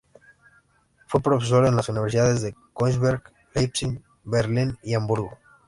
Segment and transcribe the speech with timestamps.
[1.05, 3.21] Fue profesor en las universidades de Königsberg,
[3.53, 5.37] Leipzig, Berlín y Hamburgo.